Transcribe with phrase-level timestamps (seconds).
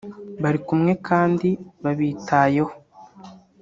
[0.43, 1.49] bari kumwe kandi
[1.83, 2.73] babitayeho